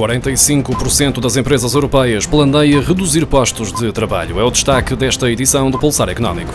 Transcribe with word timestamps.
45% 0.00 1.20
das 1.20 1.36
empresas 1.36 1.74
europeias 1.74 2.26
planeia 2.26 2.80
reduzir 2.80 3.26
postos 3.26 3.72
de 3.72 3.92
trabalho. 3.92 4.40
É 4.40 4.44
o 4.44 4.50
destaque 4.50 4.96
desta 4.96 5.30
edição 5.30 5.70
do 5.70 5.78
Pulsar 5.78 6.08
Económico. 6.08 6.54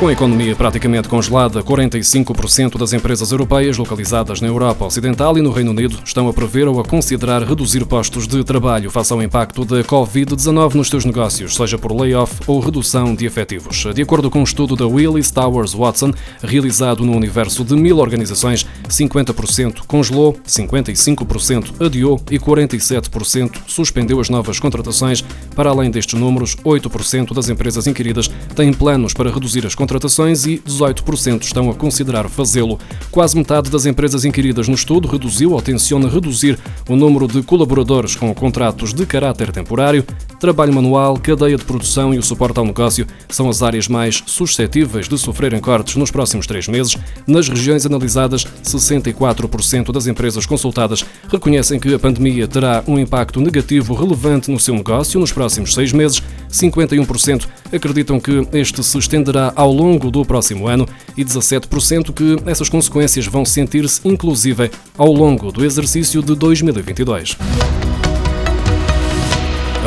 Com 0.00 0.08
a 0.08 0.12
economia 0.12 0.56
praticamente 0.56 1.10
congelada, 1.10 1.62
45% 1.62 2.78
das 2.78 2.94
empresas 2.94 3.32
europeias 3.32 3.76
localizadas 3.76 4.40
na 4.40 4.48
Europa 4.48 4.86
Ocidental 4.86 5.36
e 5.36 5.42
no 5.42 5.50
Reino 5.50 5.72
Unido 5.72 5.98
estão 6.02 6.26
a 6.26 6.32
prever 6.32 6.66
ou 6.66 6.80
a 6.80 6.84
considerar 6.84 7.42
reduzir 7.42 7.84
postos 7.84 8.26
de 8.26 8.42
trabalho 8.42 8.90
face 8.90 9.12
ao 9.12 9.22
impacto 9.22 9.62
da 9.62 9.84
Covid-19 9.84 10.72
nos 10.72 10.88
seus 10.88 11.04
negócios, 11.04 11.54
seja 11.54 11.76
por 11.76 11.92
layoff 11.92 12.40
ou 12.46 12.60
redução 12.60 13.14
de 13.14 13.26
efetivos. 13.26 13.84
De 13.94 14.00
acordo 14.00 14.30
com 14.30 14.40
um 14.40 14.44
estudo 14.44 14.74
da 14.74 14.86
Willis 14.86 15.30
Towers 15.30 15.74
Watson, 15.74 16.14
realizado 16.42 17.04
no 17.04 17.14
universo 17.14 17.62
de 17.62 17.76
mil 17.76 17.98
organizações, 17.98 18.66
50% 18.88 19.80
congelou, 19.86 20.32
55% 20.46 21.74
adiou 21.78 22.18
e 22.30 22.38
47% 22.38 23.64
suspendeu 23.66 24.18
as 24.18 24.30
novas 24.30 24.58
contratações. 24.58 25.22
Para 25.54 25.68
além 25.68 25.90
destes 25.90 26.18
números, 26.18 26.56
8% 26.56 27.34
das 27.34 27.50
empresas 27.50 27.86
inquiridas 27.86 28.30
têm 28.56 28.72
planos 28.72 29.12
para 29.12 29.30
reduzir 29.30 29.66
as 29.66 29.74
contratações 29.74 29.89
contratações 29.90 30.46
e 30.46 30.58
18% 30.58 31.42
estão 31.42 31.68
a 31.68 31.74
considerar 31.74 32.28
fazê-lo. 32.28 32.78
Quase 33.10 33.36
metade 33.36 33.68
das 33.70 33.86
empresas 33.86 34.24
inquiridas 34.24 34.68
no 34.68 34.74
estudo 34.74 35.08
reduziu 35.08 35.50
ou 35.50 35.60
tenciona 35.60 36.08
reduzir 36.08 36.56
o 36.88 36.94
número 36.94 37.26
de 37.26 37.42
colaboradores 37.42 38.14
com 38.14 38.32
contratos 38.32 38.94
de 38.94 39.04
caráter 39.04 39.50
temporário. 39.50 40.06
Trabalho 40.40 40.72
manual, 40.72 41.18
cadeia 41.18 41.54
de 41.54 41.66
produção 41.66 42.14
e 42.14 42.18
o 42.18 42.22
suporte 42.22 42.58
ao 42.58 42.64
negócio 42.64 43.06
são 43.28 43.50
as 43.50 43.62
áreas 43.62 43.86
mais 43.86 44.22
suscetíveis 44.24 45.06
de 45.06 45.18
sofrerem 45.18 45.60
cortes 45.60 45.96
nos 45.96 46.10
próximos 46.10 46.46
três 46.46 46.66
meses. 46.66 46.96
Nas 47.26 47.46
regiões 47.46 47.84
analisadas, 47.84 48.46
64% 48.64 49.92
das 49.92 50.06
empresas 50.06 50.46
consultadas 50.46 51.04
reconhecem 51.28 51.78
que 51.78 51.92
a 51.92 51.98
pandemia 51.98 52.48
terá 52.48 52.82
um 52.88 52.98
impacto 52.98 53.38
negativo 53.38 53.92
relevante 53.92 54.50
no 54.50 54.58
seu 54.58 54.74
negócio 54.74 55.20
nos 55.20 55.30
próximos 55.30 55.74
seis 55.74 55.92
meses. 55.92 56.22
51% 56.50 57.46
acreditam 57.70 58.18
que 58.18 58.48
este 58.54 58.82
se 58.82 58.96
estenderá 58.96 59.52
ao 59.54 59.70
longo 59.70 60.10
do 60.10 60.24
próximo 60.24 60.66
ano 60.66 60.88
e 61.18 61.22
17% 61.22 62.14
que 62.14 62.38
essas 62.48 62.70
consequências 62.70 63.26
vão 63.26 63.44
sentir-se 63.44 64.00
inclusive 64.08 64.70
ao 64.96 65.12
longo 65.12 65.52
do 65.52 65.62
exercício 65.66 66.22
de 66.22 66.34
2022. 66.34 67.36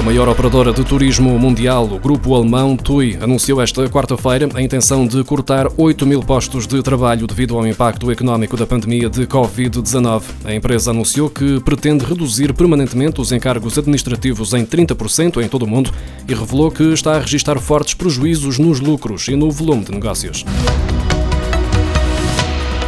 A 0.04 0.06
maior 0.06 0.28
operadora 0.28 0.74
de 0.74 0.84
turismo 0.84 1.40
mundial, 1.40 1.86
o 1.86 1.98
grupo 1.98 2.36
alemão 2.36 2.76
TUI, 2.76 3.18
anunciou 3.22 3.62
esta 3.62 3.88
quarta-feira 3.88 4.50
a 4.54 4.62
intenção 4.62 5.08
de 5.08 5.24
cortar 5.24 5.66
8 5.78 6.06
mil 6.06 6.20
postos 6.20 6.68
de 6.68 6.84
trabalho 6.84 7.26
devido 7.26 7.58
ao 7.58 7.66
impacto 7.66 8.12
económico 8.12 8.58
da 8.58 8.68
pandemia 8.68 9.10
de 9.10 9.26
Covid-19. 9.26 10.24
A 10.44 10.54
empresa 10.54 10.92
anunciou 10.92 11.30
que 11.30 11.62
pretende 11.62 12.04
reduzir 12.04 12.54
permanentemente 12.54 13.22
os 13.22 13.32
encargos 13.32 13.78
administrativos 13.78 14.54
em 14.54 14.66
30% 14.66 15.42
em 15.42 15.48
todo 15.48 15.64
o 15.64 15.68
mundo 15.68 15.90
e 16.28 16.34
revelou 16.34 16.70
que 16.70 16.84
está 16.92 17.16
a 17.16 17.20
registrar 17.20 17.58
fortes 17.60 17.94
prejuízos 17.94 18.60
nos 18.60 18.82
lucros 18.82 19.30
e 19.30 19.38
no 19.38 19.50
volume 19.50 19.86
de 19.86 19.92
negócios. 19.94 20.44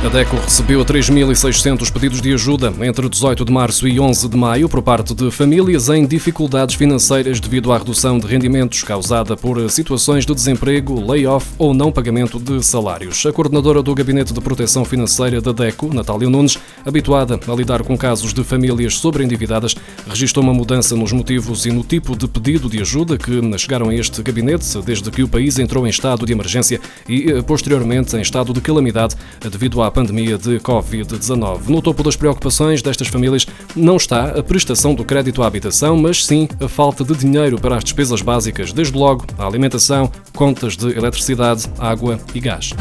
A 0.06 0.08
DECO 0.08 0.36
recebeu 0.36 0.86
3.600 0.86 1.92
pedidos 1.92 2.22
de 2.22 2.32
ajuda 2.32 2.72
entre 2.82 3.10
18 3.10 3.44
de 3.44 3.52
março 3.52 3.88
e 3.88 4.00
11 4.00 4.30
de 4.30 4.38
maio 4.38 4.70
por 4.70 4.84
parte 4.84 5.16
de 5.16 5.32
famílias 5.32 5.90
em 5.90 6.06
dificuldades 6.06 6.76
financeiras 6.76 7.40
devido 7.40 7.74
à 7.74 7.78
redução 7.80 8.20
de 8.20 8.28
rendimentos 8.28 8.84
causada 8.84 9.36
por 9.36 9.68
situações 9.68 10.24
de 10.24 10.36
desemprego, 10.36 11.04
layoff 11.04 11.48
ou 11.58 11.74
não 11.74 11.92
pagamento 11.92 12.40
de 12.40 12.64
salários. 12.64 13.26
A 13.26 13.34
coordenadora 13.34 13.82
do 13.82 13.96
Gabinete 13.96 14.32
de 14.32 14.40
Proteção 14.40 14.86
Financeira 14.86 15.42
da 15.42 15.52
DECO, 15.52 15.92
Natália 15.92 16.30
Nunes, 16.30 16.60
habituada 16.86 17.40
a 17.48 17.56
lidar 17.56 17.82
com 17.82 17.98
casos 17.98 18.32
de 18.32 18.44
famílias 18.44 19.00
sobreendividadas, 19.00 19.76
registrou 20.08 20.44
uma 20.44 20.54
mudança 20.54 20.96
nos 20.96 21.12
motivos 21.14 21.66
e 21.66 21.72
no 21.72 21.84
tipo 21.84 22.16
de 22.16 22.28
pedido 22.28 22.70
de 22.70 22.80
ajuda 22.80 23.18
que 23.18 23.42
chegaram 23.58 23.90
a 23.90 23.96
este 23.96 24.22
gabinete 24.22 24.66
desde 24.86 25.10
que 25.10 25.24
o 25.24 25.28
país 25.28 25.58
entrou 25.58 25.88
em 25.88 25.90
estado 25.90 26.28
de 26.28 26.32
emergência 26.32 26.80
e, 27.10 27.32
eh, 27.32 27.42
posteriormente, 27.42 28.16
em 28.16 28.22
estado 28.22 28.54
de 28.54 28.62
calamidade 28.62 29.16
devido 29.50 29.82
à 29.82 29.95
pandemia 29.96 30.38
de 30.38 30.60
Covid-19. 30.60 31.70
No 31.70 31.82
topo 31.82 32.04
das 32.04 32.18
preocupações 32.18 32.82
destas 32.82 33.08
famílias 33.08 33.48
não 33.74 33.96
está 33.96 34.26
a 34.38 34.44
prestação 34.44 34.94
do 34.94 35.06
crédito 35.06 35.42
à 35.42 35.48
habitação, 35.48 35.96
mas 35.96 36.26
sim 36.26 36.50
a 36.60 36.68
falta 36.68 37.02
de 37.06 37.16
dinheiro 37.16 37.58
para 37.58 37.78
as 37.78 37.84
despesas 37.84 38.22
básicas, 38.22 38.74
desde 38.74 38.98
logo 38.98 39.26
a 39.38 39.48
alimentação, 39.48 40.12
contas 40.34 40.76
de 40.76 40.90
eletricidade, 40.98 41.70
água 41.80 42.20
e 42.34 42.42
gás. 42.42 42.72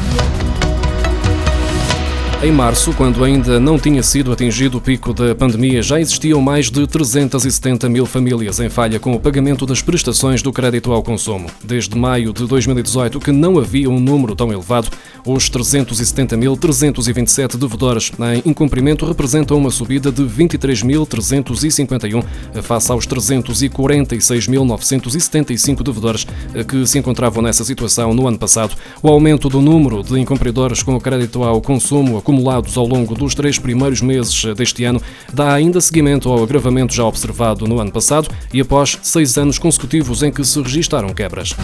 Em 2.45 2.51
março, 2.51 2.93
quando 2.93 3.23
ainda 3.23 3.59
não 3.59 3.79
tinha 3.79 4.03
sido 4.03 4.31
atingido 4.31 4.77
o 4.77 4.81
pico 4.81 5.13
da 5.13 5.33
pandemia, 5.33 5.81
já 5.81 5.99
existiam 5.99 6.39
mais 6.39 6.69
de 6.69 6.85
370 6.85 7.89
mil 7.89 8.05
famílias 8.05 8.59
em 8.59 8.69
falha 8.69 8.99
com 8.99 9.13
o 9.15 9.19
pagamento 9.19 9.65
das 9.65 9.81
prestações 9.81 10.43
do 10.43 10.53
crédito 10.53 10.91
ao 10.91 11.01
consumo. 11.01 11.49
Desde 11.63 11.97
maio 11.97 12.31
de 12.31 12.45
2018, 12.45 13.19
que 13.19 13.31
não 13.31 13.57
havia 13.57 13.89
um 13.89 13.99
número 13.99 14.35
tão 14.35 14.53
elevado, 14.53 14.89
os 15.25 15.49
370.327 15.49 17.57
devedores 17.57 18.11
em 18.19 18.43
incumprimento 18.49 19.05
representam 19.05 19.57
uma 19.57 19.71
subida 19.71 20.11
de 20.11 20.23
23.351 20.23 22.23
face 22.61 22.91
aos 22.91 23.07
346.975 23.07 25.83
devedores 25.83 26.27
que 26.67 26.85
se 26.85 26.99
encontravam 26.99 27.41
nessa 27.41 27.65
situação 27.65 28.13
no 28.13 28.27
ano 28.27 28.37
passado. 28.37 28.75
O 29.01 29.07
aumento 29.09 29.49
do 29.49 29.59
número 29.61 30.03
de 30.03 30.19
incumpridores 30.19 30.83
com 30.83 30.99
crédito 30.99 31.41
ao 31.43 31.59
consumo 31.61 32.17
acumulados 32.17 32.77
ao 32.77 32.85
longo 32.85 33.15
dos 33.15 33.33
três 33.33 33.57
primeiros 33.57 34.01
meses 34.01 34.43
deste 34.55 34.83
ano 34.83 35.01
dá 35.33 35.53
ainda 35.53 35.79
seguimento 35.81 36.29
ao 36.29 36.43
agravamento 36.43 36.93
já 36.93 37.05
observado 37.05 37.65
no 37.67 37.79
ano 37.79 37.91
passado 37.91 38.29
e 38.53 38.61
após 38.61 38.99
seis 39.01 39.35
anos 39.37 39.57
consecutivos 39.57 40.21
em 40.23 40.31
que 40.31 40.43
se 40.43 40.61
registaram 40.61 41.13
quebras. 41.13 41.55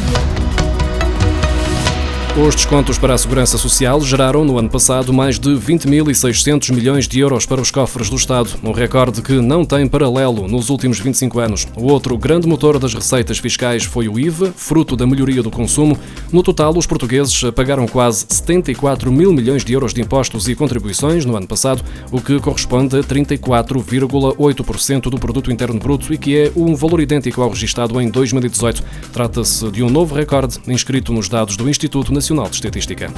Os 2.37 2.55
descontos 2.55 2.97
para 2.97 3.13
a 3.13 3.17
Segurança 3.17 3.57
Social 3.57 3.99
geraram 3.99 4.45
no 4.45 4.57
ano 4.57 4.69
passado 4.69 5.11
mais 5.11 5.37
de 5.37 5.49
20.600 5.49 6.73
milhões 6.73 7.05
de 7.05 7.19
euros 7.19 7.45
para 7.45 7.59
os 7.59 7.69
cofres 7.69 8.09
do 8.09 8.15
Estado, 8.15 8.51
um 8.63 8.71
recorde 8.71 9.21
que 9.21 9.33
não 9.33 9.65
tem 9.65 9.85
paralelo 9.85 10.47
nos 10.47 10.69
últimos 10.69 10.97
25 10.97 11.39
anos. 11.39 11.67
O 11.75 11.91
outro 11.91 12.17
grande 12.17 12.47
motor 12.47 12.79
das 12.79 12.93
receitas 12.93 13.37
fiscais 13.37 13.83
foi 13.83 14.07
o 14.07 14.17
IVA, 14.17 14.53
fruto 14.55 14.95
da 14.95 15.05
melhoria 15.05 15.43
do 15.43 15.51
consumo. 15.51 15.99
No 16.31 16.41
total, 16.41 16.75
os 16.77 16.87
portugueses 16.87 17.37
pagaram 17.53 17.85
quase 17.85 18.25
74 18.29 19.11
mil 19.11 19.33
milhões 19.33 19.65
de 19.65 19.73
euros 19.73 19.93
de 19.93 19.99
impostos 19.99 20.47
e 20.47 20.55
contribuições 20.55 21.25
no 21.25 21.35
ano 21.35 21.47
passado, 21.47 21.83
o 22.13 22.21
que 22.21 22.39
corresponde 22.39 22.97
a 22.97 23.03
34,8% 23.03 25.09
do 25.09 25.19
produto 25.19 25.51
interno 25.51 25.77
bruto 25.77 26.13
e 26.13 26.17
que 26.17 26.37
é 26.37 26.51
um 26.55 26.75
valor 26.75 27.01
idêntico 27.01 27.41
ao 27.41 27.49
registado 27.49 27.99
em 27.99 28.09
2018. 28.09 28.81
Trata-se 29.11 29.69
de 29.69 29.83
um 29.83 29.89
novo 29.89 30.15
recorde 30.15 30.59
inscrito 30.65 31.11
nos 31.11 31.27
dados 31.27 31.57
do 31.57 31.69
Instituto 31.69 32.20
Nacional 32.21 32.47
de 32.49 32.55
Estatística. 32.57 33.11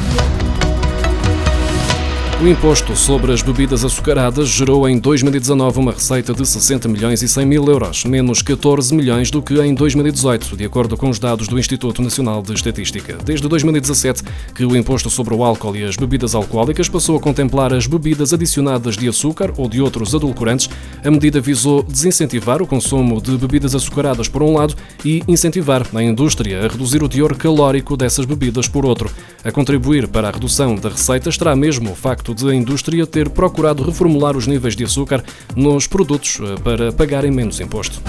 O 2.42 2.48
imposto 2.48 2.94
sobre 2.94 3.32
as 3.32 3.42
bebidas 3.42 3.86
açucaradas 3.86 4.50
gerou 4.50 4.88
em 4.88 5.00
2019 5.00 5.80
uma 5.80 5.92
receita 5.94 6.34
de 6.34 6.46
60 6.46 6.90
milhões 6.90 7.22
e 7.22 7.28
100 7.28 7.46
mil 7.46 7.66
euros, 7.66 8.04
menos 8.04 8.42
14 8.42 8.94
milhões 8.94 9.32
do 9.32 9.42
que 9.42 9.60
em 9.62 9.74
2018, 9.74 10.58
de 10.58 10.66
acordo 10.66 10.98
com 10.98 11.10
os 11.10 11.20
dados 11.20 11.48
do 11.48 11.58
Instituto 11.58 12.02
Nacional 12.02 12.42
de 12.42 12.54
Estatística. 12.54 13.18
Desde 13.24 13.48
2017 13.48 14.24
que 14.54 14.66
o 14.66 14.76
imposto 14.76 15.10
sobre 15.10 15.34
o 15.34 15.42
álcool 15.44 15.76
e 15.78 15.86
as 15.86 15.96
bebidas 15.96 16.36
alcoólicas 16.36 16.90
passou 16.90 17.16
a 17.16 17.20
contemplar 17.20 17.74
as 17.74 17.88
bebidas 17.88 18.34
adicionadas 18.34 18.98
de 18.98 19.08
açúcar 19.08 19.54
ou 19.56 19.70
de 19.70 19.82
outros 19.82 20.14
adulcorantes. 20.14 20.70
A 21.04 21.12
medida 21.12 21.42
visou 21.42 21.84
desincentivar 21.84 22.62
o 22.62 22.68
consumo 22.68 23.22
de 23.22 23.38
bebidas 23.38 23.76
açucaradas 23.76 24.30
por 24.30 24.42
um 24.42 24.54
lado 24.54 24.74
e 25.04 25.22
incentivar 25.28 25.86
a 25.94 26.02
indústria 26.02 26.60
a 26.60 26.68
reduzir 26.70 27.04
o 27.04 27.10
teor 27.10 27.36
calórico 27.36 27.98
dessas 27.98 28.26
bebidas 28.26 28.70
por 28.70 28.86
outro. 28.86 29.12
A 29.44 29.52
contribuir 29.52 30.08
para 30.08 30.30
a 30.30 30.32
redução 30.32 30.76
da 30.76 30.88
receita 30.88 31.28
estará 31.28 31.56
mesmo 31.58 31.92
o 31.92 31.96
facto 31.96 32.34
de 32.34 32.50
a 32.50 32.56
indústria 32.56 33.06
ter 33.06 33.30
procurado 33.30 33.84
reformular 33.84 34.38
os 34.38 34.48
níveis 34.48 34.78
de 34.78 34.86
açúcar 34.86 35.22
nos 35.54 35.88
produtos 35.88 36.40
eh, 36.40 36.56
para 36.64 36.94
pagarem 36.94 37.32
menos 37.32 37.60
imposto. 37.60 38.02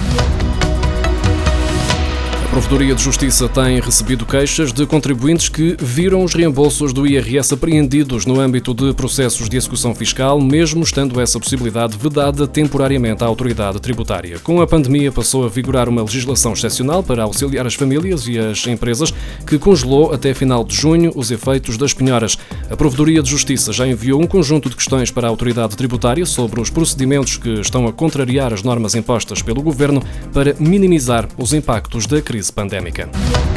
Provedoria 2.55 2.95
de 2.95 3.03
Justiça 3.03 3.49
tem 3.49 3.81
recebido 3.81 4.25
queixas 4.25 4.71
de 4.71 4.85
contribuintes 4.85 5.49
que 5.49 5.75
viram 5.77 6.23
os 6.23 6.33
reembolsos 6.33 6.93
do 6.93 7.05
IRS 7.05 7.53
apreendidos 7.53 8.25
no 8.25 8.39
âmbito 8.39 8.73
de 8.73 8.93
processos 8.93 9.49
de 9.49 9.57
execução 9.57 9.93
fiscal, 9.93 10.39
mesmo 10.39 10.81
estando 10.81 11.19
essa 11.19 11.37
possibilidade 11.37 11.97
vedada 11.97 12.47
temporariamente 12.47 13.25
à 13.25 13.27
autoridade 13.27 13.81
tributária. 13.81 14.39
Com 14.39 14.61
a 14.61 14.67
pandemia, 14.67 15.11
passou 15.11 15.43
a 15.43 15.49
vigorar 15.49 15.89
uma 15.89 16.01
legislação 16.01 16.53
excepcional 16.53 17.03
para 17.03 17.23
auxiliar 17.23 17.67
as 17.67 17.73
famílias 17.73 18.25
e 18.25 18.39
as 18.39 18.65
empresas, 18.67 19.13
que 19.45 19.59
congelou 19.59 20.13
até 20.13 20.33
final 20.33 20.63
de 20.63 20.77
junho 20.77 21.11
os 21.13 21.31
efeitos 21.31 21.75
das 21.77 21.93
penhoras. 21.93 22.37
A 22.71 22.77
Provedoria 22.77 23.21
de 23.21 23.29
Justiça 23.29 23.73
já 23.73 23.85
enviou 23.85 24.21
um 24.21 24.27
conjunto 24.27 24.69
de 24.69 24.77
questões 24.77 25.11
para 25.11 25.27
a 25.27 25.29
autoridade 25.29 25.75
tributária 25.75 26.25
sobre 26.25 26.61
os 26.61 26.69
procedimentos 26.69 27.35
que 27.35 27.59
estão 27.59 27.85
a 27.85 27.91
contrariar 27.91 28.53
as 28.53 28.63
normas 28.63 28.95
impostas 28.95 29.41
pelo 29.41 29.61
governo 29.61 30.01
para 30.31 30.55
minimizar 30.57 31.27
os 31.37 31.51
impactos 31.51 32.07
da 32.07 32.21
crise 32.21 32.44
crise 32.45 32.51
pandémica. 32.51 33.54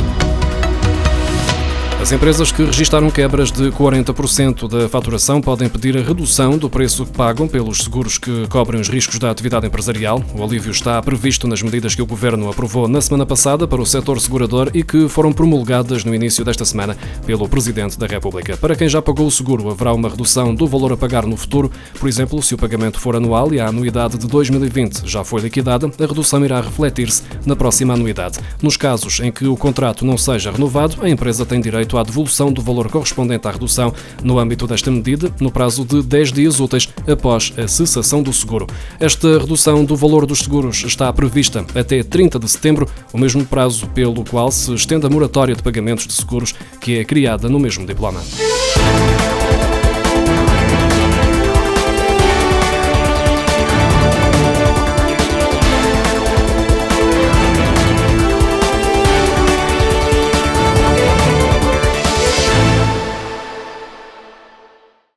As 2.01 2.13
empresas 2.13 2.53
que 2.53 2.63
registaram 2.63 3.11
quebras 3.11 3.51
de 3.51 3.73
40% 3.73 4.69
da 4.69 4.89
faturação 4.89 5.41
podem 5.41 5.69
pedir 5.69 5.99
a 5.99 6.01
redução 6.01 6.57
do 6.57 6.71
preço 6.71 7.05
que 7.05 7.13
pagam 7.13 7.49
pelos 7.49 7.79
seguros 7.79 8.17
que 8.17 8.47
cobrem 8.47 8.81
os 8.81 8.89
riscos 8.89 9.19
da 9.19 9.29
atividade 9.29 9.67
empresarial. 9.67 10.23
O 10.33 10.45
alívio 10.45 10.71
está 10.71 11.03
previsto 11.03 11.49
nas 11.49 11.61
medidas 11.61 11.97
que 11.97 12.01
o 12.01 12.07
Governo 12.07 12.49
aprovou 12.49 12.87
na 12.87 13.01
semana 13.01 13.27
passada 13.27 13.67
para 13.67 13.83
o 13.83 13.85
setor 13.85 14.21
segurador 14.21 14.71
e 14.73 14.85
que 14.85 15.09
foram 15.09 15.33
promulgadas 15.33 16.05
no 16.05 16.15
início 16.15 16.45
desta 16.45 16.65
semana 16.65 16.97
pelo 17.27 17.49
Presidente 17.49 17.99
da 17.99 18.07
República. 18.07 18.57
Para 18.57 18.77
quem 18.77 18.89
já 18.89 19.03
pagou 19.03 19.27
o 19.27 19.31
seguro, 19.31 19.69
haverá 19.69 19.93
uma 19.93 20.09
redução 20.09 20.55
do 20.55 20.69
valor 20.69 20.93
a 20.93 20.97
pagar 20.97 21.27
no 21.27 21.37
futuro. 21.37 21.71
Por 21.99 22.09
exemplo, 22.09 22.41
se 22.41 22.55
o 22.55 22.59
pagamento 22.59 23.01
for 23.01 23.17
anual 23.17 23.53
e 23.53 23.59
a 23.59 23.67
anuidade 23.67 24.17
de 24.17 24.29
2020 24.29 25.03
já 25.05 25.25
foi 25.25 25.41
liquidada, 25.41 25.89
a 25.89 26.07
redução 26.07 26.45
irá 26.45 26.61
refletir-se 26.61 27.25
na 27.45 27.57
próxima 27.57 27.95
anuidade. 27.95 28.39
Nos 28.63 28.77
casos 28.77 29.19
em 29.19 29.33
que 29.33 29.49
o 29.49 29.57
contrato 29.57 30.07
não 30.07 30.17
seja 30.17 30.53
renovado, 30.53 31.03
a 31.03 31.09
empresa 31.09 31.45
tem 31.45 31.61
direito 31.61 31.88
direito 31.89 31.99
à 31.99 32.03
devolução 32.03 32.53
do 32.53 32.61
valor 32.61 32.91
correspondente 32.91 33.49
à 33.49 33.51
redução 33.51 33.93
no 34.23 34.39
âmbito 34.39 34.67
desta 34.67 34.91
medida, 34.91 35.33
no 35.41 35.51
prazo 35.51 35.85
de 35.85 36.03
10 36.03 36.33
dias 36.33 36.61
úteis 36.61 36.89
após 37.11 37.53
a 37.57 37.67
cessação 37.67 38.23
do 38.23 38.33
seguro. 38.33 38.67
Esta 39.01 39.39
redução 39.39 39.85
do 39.85 39.97
valor 39.97 40.27
dos 40.27 40.41
seguros 40.41 40.85
está 40.85 41.11
prevista 41.13 41.65
até 41.75 42.03
30 42.03 42.39
de 42.39 42.49
setembro, 42.49 42.87
o 43.13 43.19
mesmo 43.19 43.45
prazo 43.45 43.87
pelo 43.89 44.25
qual 44.25 44.53
se 44.53 44.73
estende 44.75 45.07
a 45.07 45.11
moratória 45.11 45.55
de 45.55 45.63
pagamentos 45.63 46.07
de 46.07 46.13
seguros 46.13 46.55
que 46.81 46.99
é 46.99 47.05
criada 47.05 47.49
no 47.49 47.59
mesmo 47.59 47.87
diploma. 47.87 48.21